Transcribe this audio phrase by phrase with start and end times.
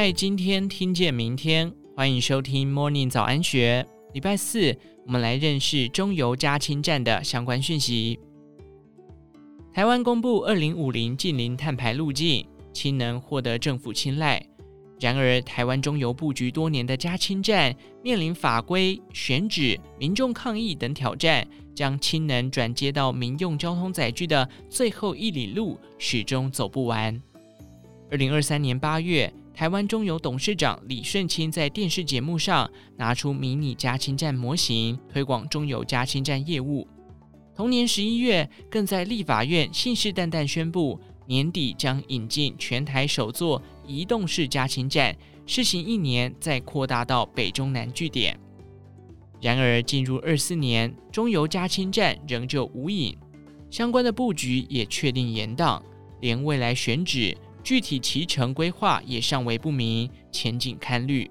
[0.00, 3.86] 在今天听见明天，欢迎收听 Morning 早安学。
[4.14, 4.74] 礼拜四，
[5.04, 8.18] 我们来认识中油加氢站的相关讯息。
[9.74, 14.42] 台湾公布二零五零近零碳排路径，氢能获得政府青睐。
[14.98, 27.20] 然而，台湾中油布局多年的加氢站，面临法规、选址、民众抗议等挑战，将氢能转接到民用交通载具的最后一里路，始终走不完。
[28.10, 36.88] 二零二三年八月，台湾中油董事长李顺清在电视节目上拿出迷你加氢站模型，推广中油加氢站业务。
[37.54, 45.14] 同年十一月，更在立法院信誓旦旦宣布，年底将引进全台首座移动式加氢站，
[45.44, 48.40] 试行一年，再扩大到北中南据点。
[49.42, 53.14] 然而，进入二四年，中油加氢站仍旧无影，
[53.70, 55.82] 相关的布局也确定延宕，
[56.22, 57.36] 连未来选址、
[57.70, 61.30] 具体骑程规划也尚为不明，前景堪虑。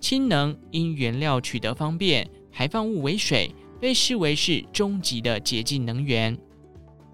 [0.00, 6.34] 氢能因原料取得方便，排放物为水，被视为是终极的洁净能源。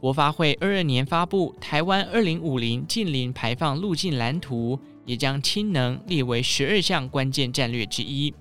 [0.00, 8.34] 国发会二二年发布《台湾二零五零近零排放路径蓝图》，也将氢能列为十二项关键战略之一。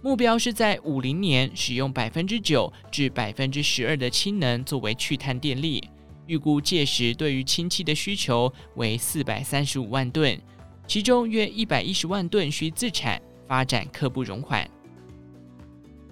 [0.00, 5.84] 目标是在五零年使用百分之九至百分之十二的氢能作为去碳电力。
[6.30, 10.40] 预估届时对于氢气的需求为四百三十五万吨，
[10.86, 14.70] 其中约一百一十万吨需自产，发展刻不容缓。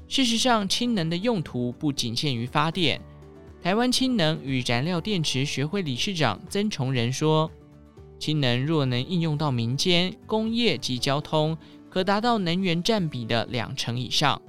[0.09, 3.01] 事实上，氢能的用途不仅限于发电。
[3.63, 7.49] 台湾氢能与燃料电池学会理事长曾崇仁说
[8.19, 11.57] ：“氢能若能应用到民间、工业及交通，
[11.89, 14.43] 可达到能源占比的两成以上。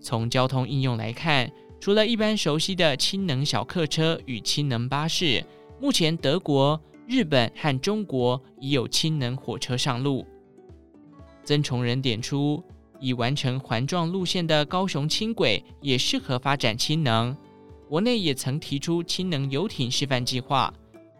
[0.00, 5.42] 从交通应用来看，除了一般熟悉的氢能小客车与氢能巴士，
[5.80, 6.78] 目前德国、
[7.08, 10.26] 日本和中国已有氢能火车上路。”
[11.42, 12.62] 曾崇仁点出，
[13.00, 17.34] 已完成环状路线的高雄轻轨也适合发展氢能。
[17.88, 20.72] 国内也曾提出氢能游艇示范计划，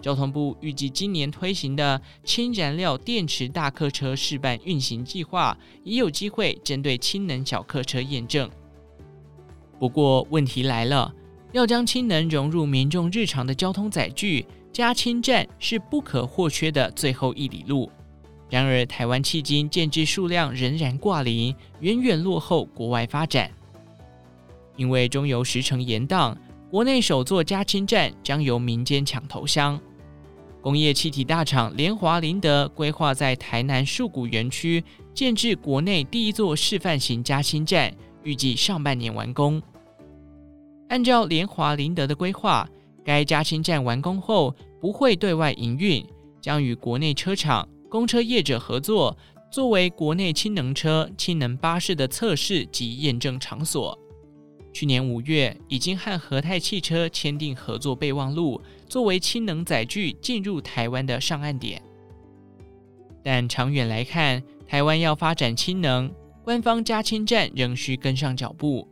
[0.03, 8.49] 交通部预计今年推行的氢燃料电池大客车示范运行计划，也有机会针对氢能小客车验证。
[9.81, 11.13] 不过问题来了，
[11.51, 17.91] 要将氢能融入民众日常的交通载具，加氢站是不可或缺的最后一里路。
[18.51, 23.51] 然而，台湾迄今建置数量仍然挂零，远远落后国外发展。
[24.77, 26.37] 因为中油时程延宕。
[26.71, 29.81] 国内首座加氢站将由民间抢头香。
[30.61, 37.93] 工业气体大厂联华林德规划在台南树谷园区建置国内第一座示范型加氢站，
[38.23, 39.61] 预计上半年完工。
[40.91, 42.69] 按照联华林德的规划，
[43.05, 46.05] 该加氢站完工后不会对外营运，
[46.41, 49.17] 将与国内车厂、公车业者合作，
[49.53, 53.97] 作为国内氢能车、氢能巴士的测试及验证场所。
[54.73, 61.81] 去年五月，已经和和泰汽车签订合作备忘录，作为氢能载具进入台湾的上岸点。
[63.23, 66.13] 但长远来看，台湾要发展氢能，
[66.43, 68.89] 官方加氢站仍需跟上脚步。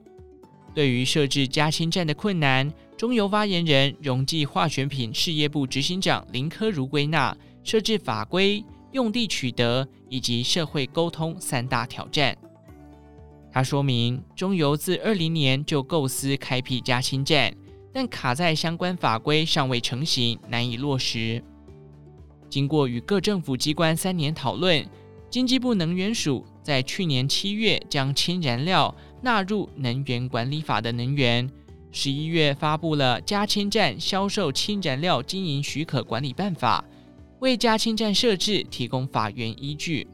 [0.79, 12.39] 对于设置加氢站的困难，中油发言人、溶剂化学品事业部执行长林科如归纳：设置法规、用地取得以及社会沟通三大挑战。
[13.51, 17.53] 他说明，中油自二零年就构思开辟加氢站，
[17.93, 21.43] 但卡在相关法规尚未成型，难以落实。
[22.49, 24.89] 经过与各政府机关三年讨论，
[25.29, 31.51] 经济部能源署在去年七月将氢燃料纳入能源管理法的能源，
[31.91, 36.85] 十一月发布了加氢站销售氢燃料经营许可管理办法，
[37.41, 40.07] 为加氢站设置提供法源依据。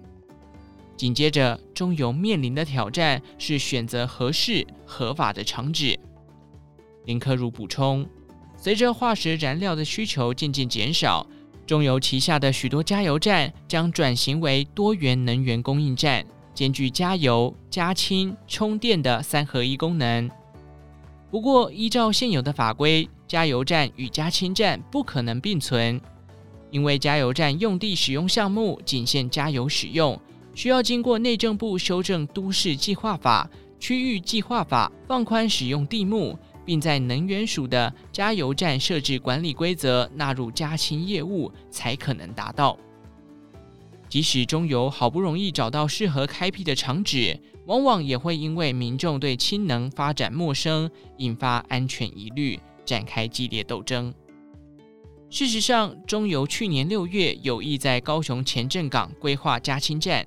[0.97, 5.99] 紧接着，中油面临的挑战是选择合适合法的厂址。
[7.05, 8.07] 林科如补充，
[8.57, 11.27] 随着化石燃料的需求渐渐减少，
[11.67, 20.31] 中油旗下的许多加油站将转型为多元能源供应站，兼具加油、加氢、充电的三合一功能。
[21.31, 26.01] 不过，依照现有的法规，加油站与加氢站不可能并存，
[26.71, 30.19] 因为加油站用地使用项目仅限加油使用。
[30.55, 42.79] 需要经过内政部修正都市计划法、区域计划法，放宽使用地目，并在能源署的加油站设置管理规则纳入加氢业务，才可能达到。
[44.15, 54.15] 即使中油好不容易找到适合开辟的厂址，往往也会因为民众对氢能发展陌生，引发安全疑虑，展开激烈斗争。
[55.29, 60.25] 事实上，中油去年六月有意在高雄前镇港规划加氢站，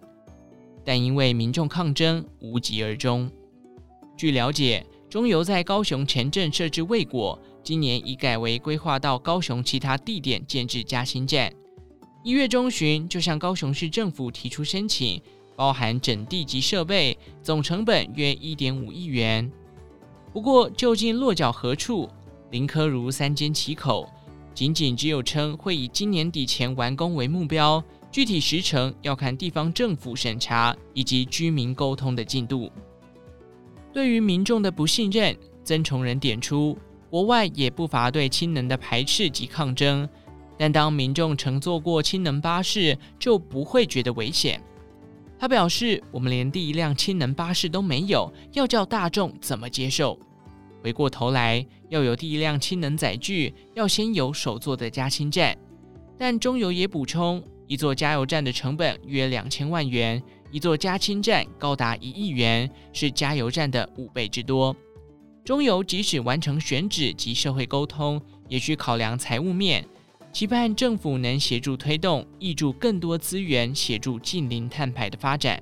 [0.84, 3.32] 但因为民众抗争，无疾而终。
[4.18, 11.50] 据了解，中油在高雄前镇设置未果，今年已改为规划到高雄其他地点建置加氢站。
[12.28, 15.22] 一月中旬就向高雄市政府提出申请，
[15.56, 19.50] 包含整地及设备，总成本约一点五亿元。
[20.34, 22.10] 不过，究竟落脚何处？
[22.52, 24.10] 林科如三缄其口，
[24.54, 27.82] 仅仅只有称会以今年底前完工为目标，
[28.12, 32.70] 具体时程要看地方政府审查以及居民沟通的进度。
[33.94, 35.34] 对于民众的不信任，
[35.64, 36.78] 曾崇仁点出，
[37.10, 40.06] 国外也不乏对氢能的排斥及抗争，
[40.58, 44.62] 但当民众乘坐过氢能巴士，就不会觉得危险。
[45.40, 50.18] 他表示，我们连第一辆氢能巴士都没有，要叫大众怎么接受？
[50.82, 55.56] 回过头来，要有第一辆氢能载具，要先有首座的加氢站。
[56.18, 60.22] 但中油也补充，一座加油站的成本约两千万元。
[60.50, 64.76] 一座加氢站高达一亿元，是加油站的五倍之多。
[65.44, 69.86] 中油即使完成选址及社会沟通，也需考量财务面，
[70.32, 75.62] 期盼政府能协助推动，挹注更多资源，协助近零碳排的发展。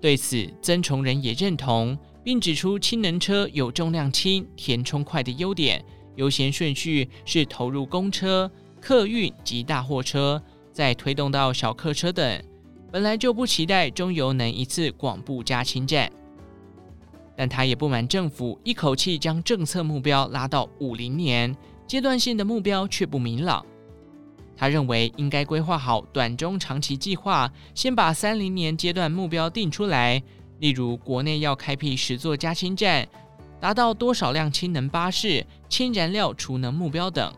[0.00, 5.84] 对此，曾崇仁也认同，并指出氢能车有重量轻、填充快的优点，
[6.16, 8.50] 优先顺序是投入公车、
[8.80, 12.42] 客运及大货车，再推动到小客车等。
[12.90, 16.10] 本来就不期待中油能一次广布加氢站，
[17.36, 21.54] 但他也不满政府一口气将政策目标拉到五零年，
[21.90, 23.66] 阶段性的目标却不明朗。
[24.56, 30.22] 他认为应该规划好短中长期计划，先把三零年阶段目标定出来，
[30.60, 33.08] 例如国内要开辟十座加氢站，
[33.58, 37.34] 达到多少辆氢能巴士、氢燃料储能目标等。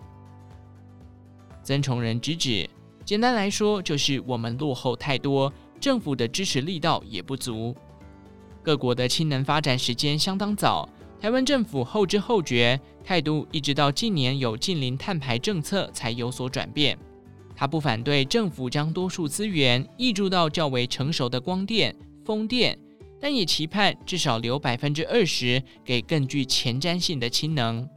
[1.62, 2.68] 曾崇仁直指。
[3.06, 5.50] 简单来说，就是我们落后太多，
[5.80, 7.74] 政府的支持力道也不足。
[8.62, 10.86] 各国的氢能发展时间相当早，
[11.22, 16.98] 台湾政府后知后觉，态度一直到近年有近零碳排政策才有所转变。
[17.54, 22.76] 他不反对政府将多数资源挹注到较为成熟的光电、风电，
[23.20, 27.88] 但也期盼至少留百分之二十给更具前瞻性的氢能。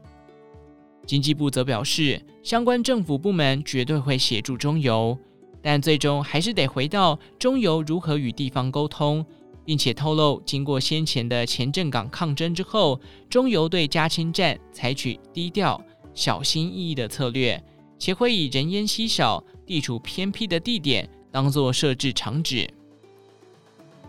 [1.08, 5.18] 经济部则表示，相关政府部门绝对会协助中油，
[5.64, 9.26] 但最终还是得回到中油如何与地方沟通，
[9.66, 15.84] 并且透露，经过先前的前镇港抗争之后，中油对加氢站采取低调、
[16.14, 17.62] 小心翼翼的策略，
[17.98, 22.70] 且会以人烟稀少、地处偏僻的地点当作设置场址。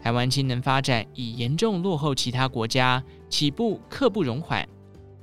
[0.03, 4.69] 台湾氢能发展已严重落后其他国家，起步刻不容缓。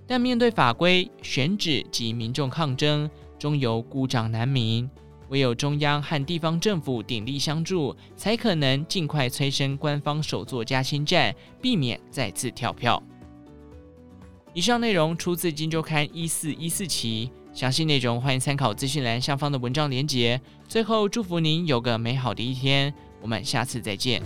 [0.06, 3.10] 但面对法规、选址及民众抗争，
[3.40, 4.90] 中油孤掌难鸣。
[5.30, 13.02] 唯有中央和地方政府鼎力相助，才可能尽快催生官方首座加薪站，避免再次跳票。
[14.54, 20.40] 以上内容出自《金周刊》一四一四期，详细内容欢迎参考资讯栏下方的文章连结。
[20.68, 24.22] 最后，祝福您有个美好的一天，我们下次再见。